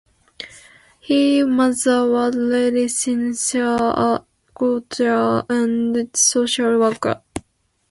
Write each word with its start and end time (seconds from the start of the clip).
His 0.99 1.45
mother 1.45 2.09
was 2.09 2.33
Lady 2.33 2.87
Cynthia, 2.87 3.67
a 3.77 4.25
courtier 4.55 5.43
and 5.47 6.09
social 6.17 6.79
worker. 6.79 7.21